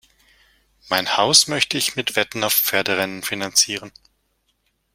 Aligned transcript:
Mein 0.89 1.15
Haus 1.15 1.47
möchte 1.47 1.77
ich 1.77 1.95
mit 1.95 2.15
Wetten 2.15 2.43
auf 2.43 2.53
Pferderennen 2.53 3.21
finanzieren. 3.21 3.91